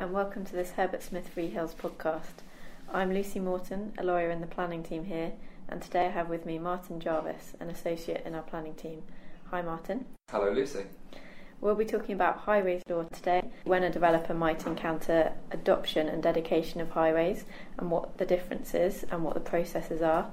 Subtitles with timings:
[0.00, 2.40] and welcome to this Herbert Smith Freehills podcast.
[2.90, 5.32] I'm Lucy Morton, a lawyer in the planning team here,
[5.68, 9.02] and today I have with me Martyn Jarvis, an associate in our planning team.
[9.50, 10.06] Hi, Martyn.
[10.30, 10.84] Hello, Lucy.
[11.60, 16.80] We'll be talking about highways law today, when a developer might encounter adoption and dedication
[16.80, 17.44] of highways,
[17.76, 20.30] and what the difference is and what the processes are.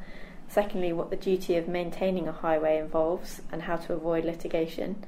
[0.47, 5.03] Secondly, what the duty of maintaining a highway involves and how to avoid litigation.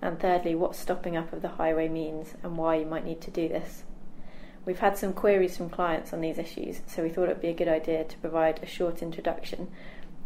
[0.00, 3.30] And thirdly, what stopping up of the highway means and why you might need to
[3.30, 3.84] do this.
[4.68, 7.48] We've had some queries from clients on these issues, so we thought it would be
[7.48, 9.68] a good idea to provide a short introduction.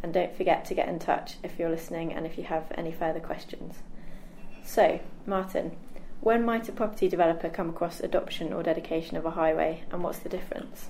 [0.02, 2.91] And don't forget to get in touch if you're listening and if you have any
[2.91, 3.77] further questions.
[4.64, 5.77] So, Martyn,
[6.23, 10.19] when might a property developer come across adoption or dedication of a highway, and what's
[10.19, 10.88] the difference?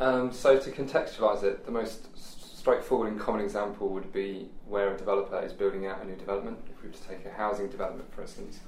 [0.00, 4.98] Um, so, to contextualise it, the most straightforward and common example would be where a
[4.98, 6.58] developer is building out a new development.
[6.68, 8.58] If we were to take a housing development, for instance,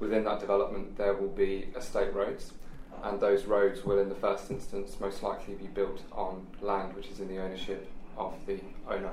[0.00, 2.54] within that development there will be estate roads,
[3.02, 7.08] and those roads will, in the first instance, most likely be built on land which
[7.08, 9.10] is in the ownership of the owner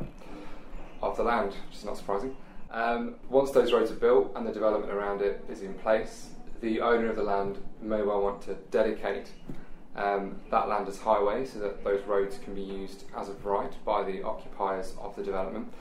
[1.02, 2.36] of the land, which is not surprising.
[2.72, 6.30] Um, once those roads are built and the development around it is in place,
[6.62, 9.30] the owner of the land may well want to dedicate
[9.96, 13.74] um, that land as highway so that those roads can be used as of right
[13.86, 15.72] by the occupiers of the development.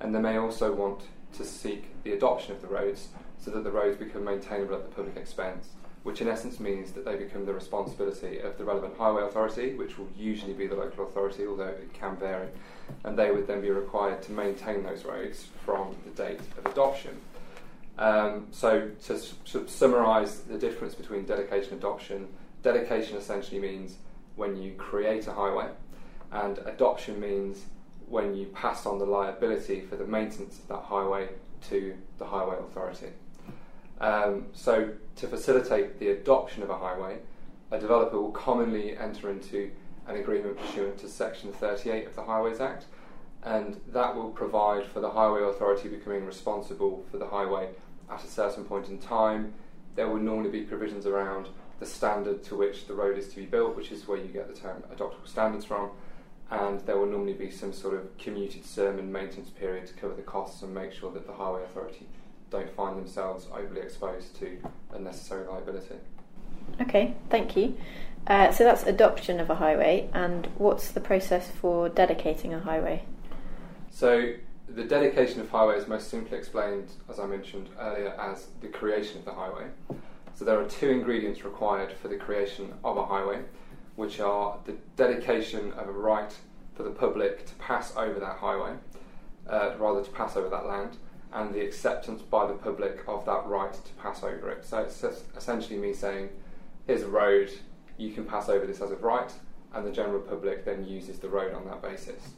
[0.00, 1.02] And they may also want
[1.34, 4.94] to seek the adoption of the roads so that the roads become maintainable at the
[4.94, 5.68] public expense,
[6.02, 9.98] which in essence means that they become the responsibility of the relevant highway authority, which
[9.98, 12.48] will usually be the local authority, although it can vary.
[13.04, 17.20] And they would then be required to maintain those roads from the date of adoption.
[17.98, 19.20] Um, so, to,
[19.52, 22.28] to summarise the difference between dedication and adoption,
[22.62, 23.96] Dedication essentially means
[24.36, 25.68] when you create a highway,
[26.30, 27.64] and adoption means
[28.08, 31.28] when you pass on the liability for the maintenance of that highway
[31.68, 33.08] to the highway authority.
[34.02, 37.18] Um, so, to facilitate the adoption of a highway,
[37.70, 39.70] a developer will commonly enter into
[40.08, 42.86] an agreement pursuant to Section 38 of the Highways Act,
[43.44, 47.68] and that will provide for the highway authority becoming responsible for the highway
[48.10, 49.54] at a certain point in time.
[49.94, 51.48] There will normally be provisions around
[51.78, 54.52] the standard to which the road is to be built, which is where you get
[54.52, 55.90] the term adoptable standards from,
[56.50, 60.22] and there will normally be some sort of commuted sermon maintenance period to cover the
[60.22, 62.08] costs and make sure that the highway authority
[62.52, 64.58] don't find themselves overly exposed to
[64.94, 65.96] unnecessary liability.
[66.80, 67.76] Okay, thank you.
[68.26, 73.04] Uh, so that's adoption of a highway, and what's the process for dedicating a highway?
[73.90, 74.34] So
[74.68, 79.18] the dedication of highway is most simply explained, as I mentioned earlier, as the creation
[79.18, 79.66] of the highway.
[80.34, 83.40] So there are two ingredients required for the creation of a highway,
[83.96, 86.32] which are the dedication of a right
[86.74, 88.74] for the public to pass over that highway,
[89.48, 90.96] uh, rather to pass over that land,
[91.32, 94.64] and the acceptance by the public of that right to pass over it.
[94.64, 95.02] So it's
[95.36, 96.28] essentially me saying,
[96.86, 97.50] here's a road,
[97.96, 99.32] you can pass over this as a right,
[99.74, 102.30] and the general public then uses the road on that basis.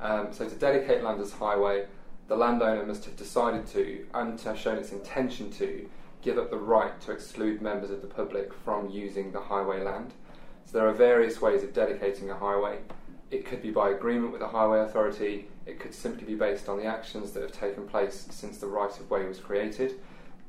[0.00, 1.86] Um, so to dedicate land as highway,
[2.28, 5.88] the landowner must have decided to, and to have shown its intention to,
[6.24, 10.12] give up the right to exclude members of the public from using the highway land.
[10.64, 12.78] So there are various ways of dedicating a highway.
[13.30, 16.78] It could be by agreement with the highway authority, it could simply be based on
[16.78, 19.94] the actions that have taken place since the right of way was created,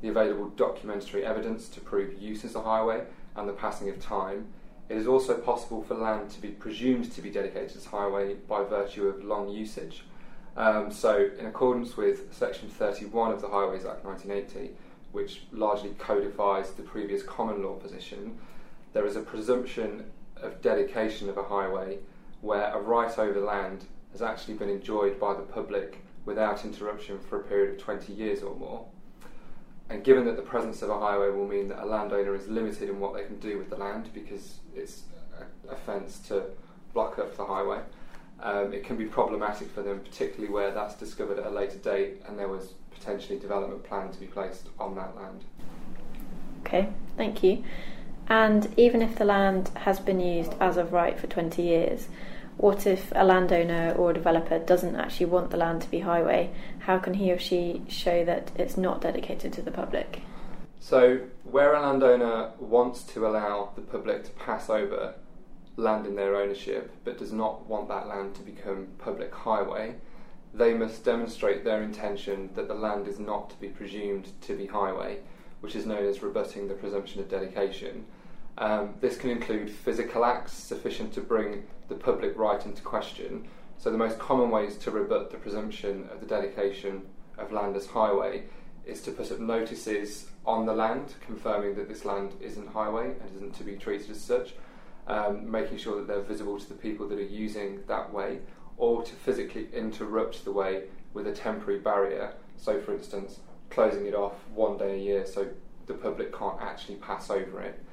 [0.01, 3.03] the available documentary evidence to prove use as a highway,
[3.35, 4.47] and the passing of time.
[4.87, 8.63] It is also possible for land to be presumed to be dedicated as highway by
[8.63, 10.03] virtue of long usage.
[10.57, 14.73] Um, so, in accordance with Section 31 of the Highways Act 1980,
[15.11, 18.37] which largely codifies the previous common law position,
[18.93, 20.05] there is a presumption
[20.37, 21.99] of dedication of a highway
[22.41, 27.41] where a right over land has actually been enjoyed by the public without interruption for
[27.41, 28.85] a period of 20 years or more.
[29.89, 32.89] And given that the presence of a highway will mean that a landowner is limited
[32.89, 35.03] in what they can do with the land because it's
[35.69, 36.45] a fence to
[36.93, 37.81] block up the highway,
[38.41, 42.22] um, it can be problematic for them, particularly where that's discovered at a later date
[42.25, 45.43] and there was potentially development planned to be placed on that land.
[46.61, 46.87] Okay,
[47.17, 47.63] thank you.
[48.28, 52.07] And even if the land has been used as of right for 20 years,
[52.57, 56.52] what if a landowner or a developer doesn't actually want the land to be highway?
[56.79, 60.22] How can he or she show that it's not dedicated to the public?
[60.79, 65.16] So, where a landowner wants to allow the public to pass over
[65.78, 69.96] land in their ownership but does not want that land to become public highway,
[70.53, 74.67] they must demonstrate their intention that the land is not to be presumed to be
[74.67, 75.17] highway,
[75.59, 78.05] which is known as rebutting the presumption of dedication.
[78.57, 83.47] Um, this can include physical acts sufficient to bring the public right into question.
[83.78, 87.02] So, the most common ways to rebut the presumption of the dedication
[87.37, 88.43] of land as highway
[88.85, 93.35] is to put up notices on the land confirming that this land isn't highway and
[93.35, 94.53] isn't to be treated as such,
[95.07, 98.40] um, making sure that they're visible to the people that are using that way,
[98.78, 102.34] or to physically interrupt the way with a temporary barrier.
[102.57, 105.47] So, for instance, closing it off one day a year so
[105.87, 107.84] the public can't actually pass over it.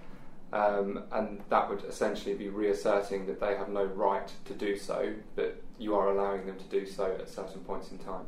[0.53, 5.15] Um, and that would essentially be reasserting that they have no right to do so,
[5.35, 8.27] but you are allowing them to do so at certain points in time.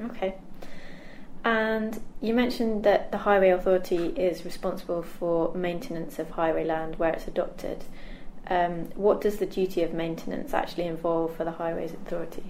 [0.00, 0.36] Okay.
[1.44, 7.12] And you mentioned that the Highway Authority is responsible for maintenance of highway land where
[7.12, 7.84] it's adopted.
[8.46, 12.44] Um, what does the duty of maintenance actually involve for the Highways Authority?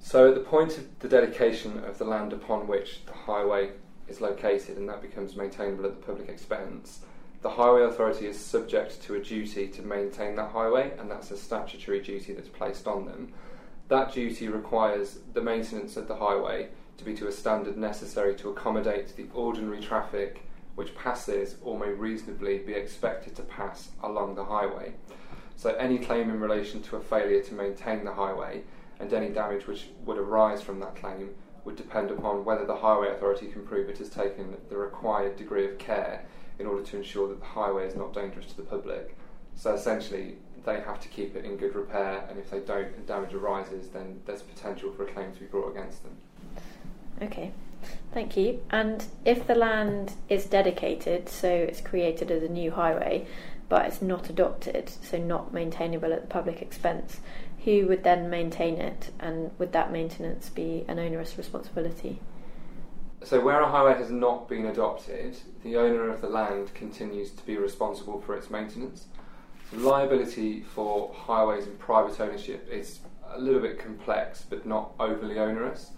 [0.00, 3.72] So, at the point of the dedication of the land upon which the highway
[4.08, 7.00] is located and that becomes maintainable at the public expense,
[7.42, 11.38] the Highway Authority is subject to a duty to maintain that highway, and that's a
[11.38, 13.32] statutory duty that's placed on them.
[13.88, 18.50] That duty requires the maintenance of the highway to be to a standard necessary to
[18.50, 20.42] accommodate the ordinary traffic
[20.74, 24.92] which passes or may reasonably be expected to pass along the highway.
[25.56, 28.64] So, any claim in relation to a failure to maintain the highway
[28.98, 31.30] and any damage which would arise from that claim
[31.64, 35.66] would depend upon whether the Highway Authority can prove it has taken the required degree
[35.66, 36.24] of care
[36.60, 39.16] in order to ensure that the highway is not dangerous to the public.
[39.56, 43.06] So essentially, they have to keep it in good repair, and if they don't and
[43.06, 46.16] damage arises, then there's potential for a claim to be brought against them.
[47.22, 47.52] Okay,
[48.12, 48.62] thank you.
[48.70, 53.26] And if the land is dedicated, so it's created as a new highway,
[53.68, 57.20] but it's not adopted, so not maintainable at the public expense,
[57.64, 62.18] who would then maintain it, and would that maintenance be an onerous responsibility?
[63.22, 67.44] So, where a highway has not been adopted, the owner of the land continues to
[67.44, 69.06] be responsible for its maintenance.
[69.74, 73.00] liability for highways in private ownership is
[73.30, 75.90] a little bit complex but not overly onerous.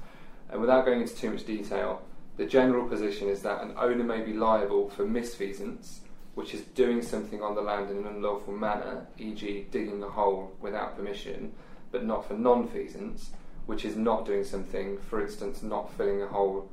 [0.51, 2.03] And without going into too much detail,
[2.39, 6.01] the general position is that an owner may be liable for misfeasance,
[6.35, 10.53] which is doing something on the land in an unlawful manner, e.g., digging a hole
[10.61, 11.53] without permission,
[11.93, 13.29] but not for non-feasance,
[13.67, 16.69] which is not doing something, for instance, not filling a hole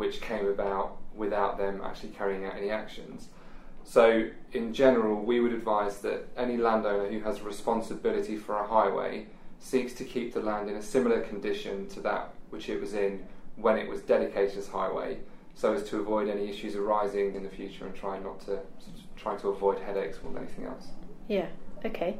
[0.00, 3.28] which came about without them actually carrying out any actions.
[3.84, 9.26] So, in general, we would advise that any landowner who has responsibility for a highway
[9.58, 13.26] seeks to keep the land in a similar condition to that which it was in
[13.56, 15.18] when it was dedicated as highway,
[15.54, 18.58] so as to avoid any issues arising in the future and try not to
[19.16, 20.86] try to avoid headaches than anything else.
[21.28, 21.48] Yeah.
[21.84, 22.16] Okay.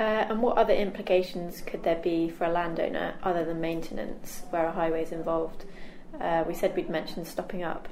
[0.00, 4.66] Uh, and what other implications could there be for a landowner other than maintenance where
[4.66, 5.66] a highway is involved?
[6.20, 7.88] Uh, we said we'd mention stopping up.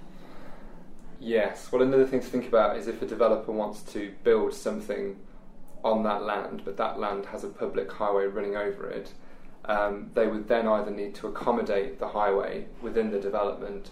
[1.19, 1.71] Yes.
[1.71, 5.17] Well, another thing to think about is if a developer wants to build something
[5.85, 9.13] on that land, but that land has a public highway running over it,
[9.67, 13.91] um, they would then either need to accommodate the highway within the development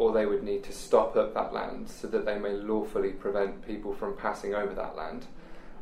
[0.00, 3.66] or they would need to stop up that land so that they may lawfully prevent
[3.66, 5.26] people from passing over that land.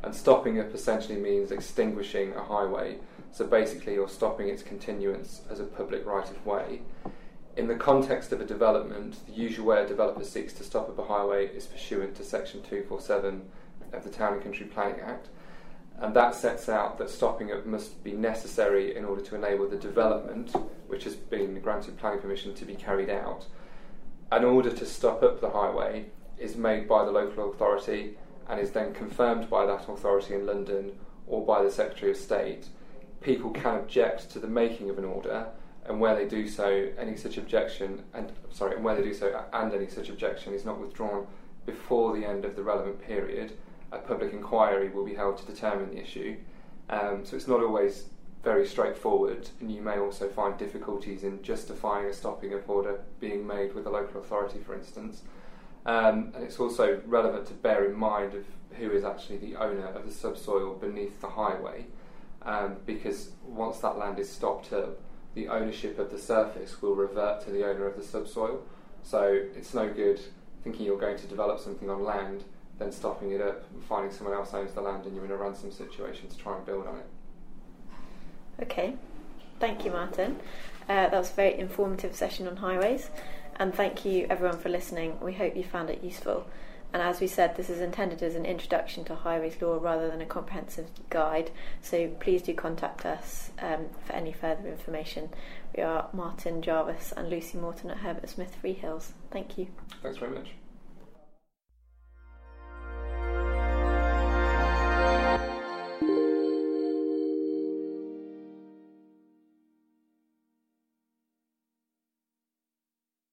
[0.03, 2.97] And stopping up essentially means extinguishing a highway,
[3.31, 6.81] so basically you're stopping its continuance as a public right of way.
[7.57, 10.99] In the context of a development, the usual way a developer seeks to stop up
[10.99, 13.41] a highway is pursuant to Section 247
[13.91, 15.29] of the Town and Country Planning Act,
[15.97, 19.75] and that sets out that stopping up must be necessary in order to enable the
[19.75, 20.55] development,
[20.87, 23.45] which has been granted planning permission to be carried out.
[24.31, 26.05] An order to stop up the highway
[26.37, 30.97] is made by the local authority and is then confirmed by that authority in London
[31.27, 32.67] or by the Secretary of State.
[33.21, 35.47] People can object to the making of an order
[35.85, 39.43] and where they do so, any such objection, and sorry, and where they do so,
[39.53, 41.25] and any such objection is not withdrawn
[41.65, 43.53] before the end of the relevant period,
[43.91, 46.37] a public inquiry will be held to determine the issue.
[46.89, 48.05] Um, so it's not always
[48.43, 53.45] very straightforward, and you may also find difficulties in justifying a stopping up order being
[53.45, 55.23] made with a local authority, for instance.
[55.85, 58.45] Um, and it's also relevant to bear in mind of
[58.77, 61.85] who is actually the owner of the subsoil beneath the highway,
[62.43, 64.99] um, because once that land is stopped up,
[65.35, 68.61] the ownership of the surface will revert to the owner of the subsoil.
[69.03, 70.19] So it's no good
[70.63, 72.43] thinking you're going to develop something on land,
[72.77, 75.35] then stopping it up and finding someone else owns the land and you're in a
[75.35, 77.05] ransom situation to try and build on it.
[78.61, 78.95] Okay,
[79.59, 80.37] thank you, Martyn.
[80.83, 83.09] Uh, that was a very informative session on highways,
[83.57, 85.17] and thank you everyone for listening.
[85.21, 86.45] We hope you found it useful.
[86.91, 90.21] And as we said, this is intended as an introduction to highways law rather than
[90.21, 91.51] a comprehensive guide.
[91.81, 95.29] So please do contact us um, for any further information.
[95.75, 99.11] We are Martyn Jarvis and Lucy Morton at Herbert Smith Freehills.
[99.29, 99.67] Thank you.
[100.01, 100.49] Thanks very much.